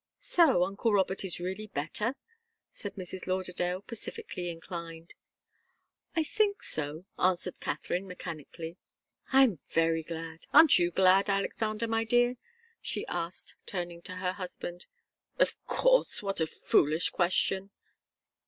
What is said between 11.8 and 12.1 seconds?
my